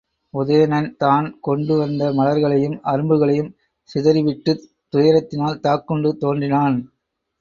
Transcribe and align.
உதயணன் 0.33 0.87
தான் 0.97 1.27
கொண்டு 1.39 1.73
வந்த 1.77 2.05
மலர்களையும் 2.13 2.77
அரும்புகளையும் 2.85 3.51
சிதறிவிட்டுத் 3.89 4.65
துயரத்தினால் 4.93 5.59
தாக்குண்டு 5.59 6.11
தோன்றினான். 6.17 6.79